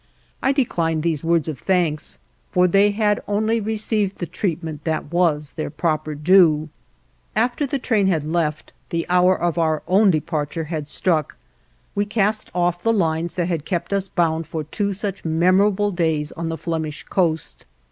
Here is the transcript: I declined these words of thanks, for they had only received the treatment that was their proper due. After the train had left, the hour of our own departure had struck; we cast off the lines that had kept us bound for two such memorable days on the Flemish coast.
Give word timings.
I 0.41 0.51
declined 0.51 1.03
these 1.03 1.23
words 1.23 1.47
of 1.47 1.59
thanks, 1.59 2.17
for 2.49 2.67
they 2.67 2.89
had 2.89 3.21
only 3.27 3.61
received 3.61 4.15
the 4.17 4.25
treatment 4.25 4.83
that 4.83 5.13
was 5.13 5.51
their 5.51 5.69
proper 5.69 6.15
due. 6.15 6.69
After 7.35 7.67
the 7.67 7.77
train 7.77 8.07
had 8.07 8.25
left, 8.25 8.73
the 8.89 9.05
hour 9.09 9.39
of 9.39 9.59
our 9.59 9.83
own 9.87 10.09
departure 10.09 10.63
had 10.63 10.87
struck; 10.87 11.37
we 11.93 12.05
cast 12.07 12.49
off 12.55 12.81
the 12.81 12.91
lines 12.91 13.35
that 13.35 13.47
had 13.47 13.63
kept 13.63 13.93
us 13.93 14.09
bound 14.09 14.47
for 14.47 14.63
two 14.63 14.91
such 14.91 15.23
memorable 15.23 15.91
days 15.91 16.31
on 16.31 16.49
the 16.49 16.57
Flemish 16.57 17.03
coast. 17.03 17.67